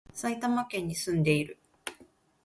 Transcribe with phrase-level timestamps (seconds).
[0.15, 1.59] 埼玉県に住んでいる